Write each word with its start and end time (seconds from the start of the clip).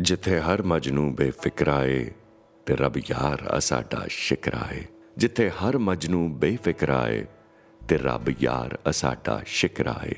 ਜਿੱਥੇ 0.00 0.40
ਹਰ 0.40 0.62
ਮਜਨੂ 0.62 1.10
ਬੇਫਿਕਰਾਏ, 1.10 2.10
ਤੇ 2.66 2.76
ਰੱਬ 2.76 2.96
ਯਾਰ 2.96 3.58
ਅਸਾਡਾ 3.58 4.04
ਸ਼ਿਕਰਾਏ। 4.08 4.84
ਜਿੱਥੇ 5.16 5.50
ਹਰ 5.50 5.78
ਮਜਨੂ 5.78 6.28
ਬੇਫਿਕਰਾਏ, 6.28 7.26
ਤੇ 7.88 7.98
ਰੱਬ 7.98 8.28
ਯਾਰ 8.40 8.78
ਅਸਾਡਾ 8.90 9.42
ਸ਼ਿਕਰਾਏ। 9.46 10.14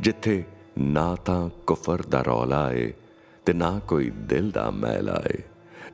ਜਿੱਥੇ 0.00 0.44
ਨਾ 0.78 1.14
ਤਾਂ 1.14 1.50
ਕੁਫਰ 1.66 2.02
ਦਾ 2.02 2.22
ਰੌਲਾ 2.22 2.72
ਏ, 2.72 2.92
ਤੇ 3.46 3.52
ਨਾ 3.52 3.80
ਕੋਈ 3.88 4.10
ਦਿਲ 4.10 4.50
ਦਾ 4.50 4.70
ਮੈਲ 4.70 5.10
ਆਏ 5.10 5.42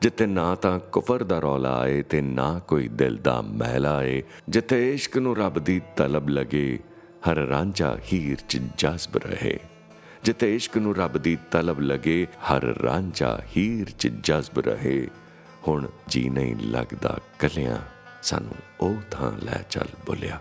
ਜਿੱਥੇ 0.00 0.26
ਨਾ 0.26 0.54
ਤਾਂ 0.54 0.78
ਕੁਫਰ 0.78 1.22
ਦਾ 1.22 1.38
ਰੌਲਾ 1.38 1.78
ਆਏ 1.78 2.02
ਤੇ 2.02 2.20
ਨਾ 2.20 2.60
ਕੋਈ 2.68 2.88
ਦਿਲ 2.88 3.16
ਦਾ 3.16 3.42
ਮੈਲ 3.42 3.86
ਆਏ 3.86 4.22
ਜਿੱਥੇ 4.48 4.94
ਇਸ਼ਕ 4.94 5.18
ਨੂੰ 5.18 5.36
ਰੱਬ 5.36 5.58
ਦੀ 5.58 5.80
ਤਲਬ 5.96 6.28
ਲਗੇ, 6.28 6.78
ਹਰ 7.30 7.36
ਰਾਂਝਾ 7.36 7.98
ਹੀਰ 8.12 8.38
ਚ 8.48 8.60
ਜਜ਼ਬ 8.78 9.16
ਰਹੇ। 9.16 9.58
ਜਿੱਥੇ 10.22 10.56
ਇਸ਼ਕ 10.56 10.78
ਨੂੰ 10.78 10.96
ਰੱਬ 10.96 11.18
ਦੀ 11.18 11.38
ਤਲਬ 11.50 11.80
ਲਗੇ, 11.80 12.26
ਹਰ 12.52 12.62
ਰਾਂਝਾ 12.62 13.40
ਹੀਰ 13.56 13.90
ਚ 13.90 14.08
ਜਜ਼ਬ 14.08 14.58
ਰਹੇ। 14.58 15.08
ਹੁਣ 15.68 15.88
ਜੀ 16.08 16.28
ਨਹੀਂ 16.28 16.56
ਲੱਗਦਾ 16.56 17.18
ਕਲਿਆਂ, 17.38 17.78
ਸਾਨੂੰ 18.22 18.54
ਉਹ 18.80 18.96
ਥਾਂ 19.10 19.32
ਲੈ 19.32 19.62
ਚੱਲ 19.70 19.88
ਬੁਲਿਆ। 20.06 20.40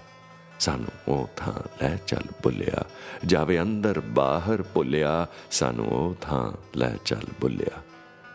ਸਾਨੂੰ 0.59 1.13
ਉਹ 1.13 1.30
ਥਾਂ 1.38 1.84
ਲੈ 1.84 1.98
ਚੱਲ 2.08 2.23
ਬੁਲਿਆ। 2.44 2.86
ਜਾਵੇ 3.25 3.62
ਅੰਦਰ 3.62 3.99
ਬਾਹਰ 3.99 4.62
ਭੁੱਲਿਆ, 4.62 5.27
ਸਾਨੂੰ 5.52 5.88
ਉਹ 5.88 6.16
ਥਾਂ 6.22 6.77
ਲੈ 6.77 6.95
ਚੱਲ 7.05 7.23
ਬੁਲਿਆ। 7.41 7.81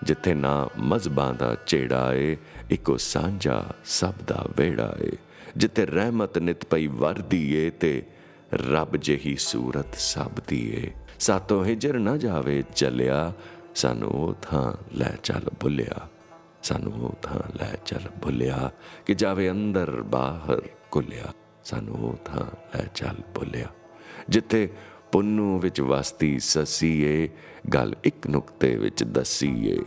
ਜਿੱਥੇ 0.03 0.35
ਨਾ 0.35 0.69
ਮਜ਼ਬਾਂ 0.79 1.35
ਦਾ 1.35 1.57
ਚੇੜਾ 1.67 2.15
ਏ, 2.15 2.37
ਇੱਕੋ 2.71 2.97
ਸਾਂਝਾ 2.97 3.65
ਸਭ 3.85 4.15
ਦਾ 4.27 4.47
ਵੇੜਾ 4.57 4.97
ਏ। 5.03 5.13
ਜਿੱਥੇ 5.57 5.87
ਰਹਿਮਤ 5.87 6.39
ਨਿਤ 6.39 6.65
ਪਈ 6.65 6.87
ਵਰਦੀ 6.87 7.55
ਏ, 7.55 7.71
ਤੇ 7.71 8.03
ਰੱਬ 8.55 8.97
ਜਿਹੀ 8.97 9.37
ਸੂਰਤ 9.37 9.95
ਸਭ 9.95 10.31
ਦੀ 10.47 10.75
ਏ 10.75 10.91
ਸਾਤੋਂ 11.21 11.65
ਹਿਜਰ 11.65 11.99
ਨਾ 11.99 12.17
ਜਾਵੇ 12.17 12.63
ਚੱਲਿਆ, 12.75 13.33
ਸਾਨੂੰ 13.75 14.11
ਉਹ 14.11 14.35
ਥਾਂ 14.43 14.73
ਲੈ 14.97 15.13
ਚੱਲ 15.23 15.51
ਭੁੱਲਿਆ। 15.61 16.09
ਸਾਨੂੰ 16.63 16.93
ਉਹ 16.93 17.15
ਥਾਂ 17.23 17.41
ਲੈ 17.57 17.73
ਚੱਲ 17.87 18.09
ਭੁੱਲਿਆ 18.23 18.71
ਕਿ 19.07 19.15
ਜਾਵੇ 19.15 19.51
ਅੰਦਰ 19.51 19.91
ਬਾਹਰ 20.03 20.63
ਕੁਲਿਆ 20.91 21.33
ਸਾਨੂੰ 21.65 21.95
ਉਹ 21.95 22.17
ਥਾਂ 22.25 22.77
ਲੈ 22.77 22.85
ਚੱਲ 22.95 23.17
ਭੁੱਲਿਆ। 23.35 23.67
ਜਿੱਥੇ 24.29 24.69
ਪੁੰਨੂ 25.17 25.59
ਵਿੱਚ 25.59 25.81
ਵਸਤੀ 25.81 26.39
ਸਸੀਏ, 26.39 27.29
ਗੱਲ 27.75 27.95
ਇੱਕ 28.05 28.27
ਨੁਕਤੇ 28.27 28.77
ਵਿੱਚ 28.77 29.05
ਦਸੀਏ। 29.05 29.79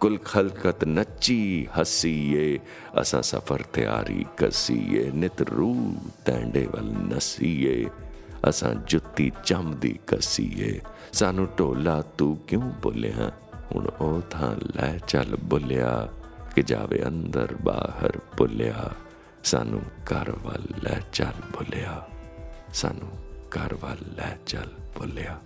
ਕੁਲ 0.00 0.18
ਖਲਕਤ 0.18 0.84
ਨੱਚੀ 0.84 1.66
ਹਸੀਏ, 1.78 2.58
ਅਸਾਂ 3.00 3.22
ਸਫਰ 3.22 3.62
ਤਿਆਰੀ 3.62 4.24
ਕਸੀਏ। 4.36 5.10
ਨਿਤ 5.10 5.42
ਰੂ 5.42 5.96
ਟੈਂਡੇ 6.26 6.66
ਵੱਲ 6.66 6.92
ਨਸੀਏ, 6.92 7.86
ਅਸਾਂ 8.48 8.74
ਜੁੱਤੀ 8.74 9.32
ਚਮਦੀ 9.44 9.98
ਕਸੀਏ। 10.06 10.80
ਸਾਨੂੰ 11.12 11.48
ਢੋਲਾ 11.58 12.02
ਤੂੰ 12.18 12.36
ਕਿਉਂ 12.36 12.70
ਬੋਲਿਆ? 12.82 13.32
ਹੁਣ 13.74 13.86
ਉਹ 14.00 14.20
ਥਾਂ 14.20 14.54
ਲੈ 14.76 14.98
ਚੱਲ 15.08 15.36
ਬੁਲਿਆ, 15.36 16.08
ਕਿ 16.54 16.62
ਜਾਵੇ 16.62 17.02
ਅੰਦਰ 17.06 17.56
ਬਾਹਰ 17.62 18.18
ਬੁਲਿਆ। 18.38 18.90
ਸਾਨੂੰ 19.44 19.82
ਘਰ 20.04 20.30
ਵੱਲ 20.30 20.62
ਲੈ 20.82 21.00
ਚੱਲ 21.12 21.40
ਬੁਲਿਆ, 21.52 22.08
ਸਾਨੂੰ 22.74 23.33
ਘਰ 23.54 23.74
ਵੱਲ 23.74 23.98
ਲੈ 24.16 24.36
ਚੱਲ 24.46 24.68
ਬੁਲਿਆ 24.98 25.38